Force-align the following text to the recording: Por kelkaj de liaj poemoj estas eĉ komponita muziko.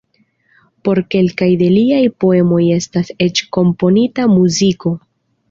Por 0.87 1.01
kelkaj 1.15 1.49
de 1.63 1.67
liaj 1.73 1.99
poemoj 2.23 2.63
estas 2.79 3.13
eĉ 3.27 3.45
komponita 3.59 4.27
muziko. 4.35 4.97